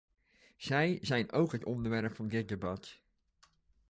Zij 0.57 0.97
zijn 1.01 1.31
ook 1.31 1.51
het 1.51 1.65
onderwerp 1.65 2.15
van 2.15 2.27
dit 2.27 2.47
debat. 2.49 2.99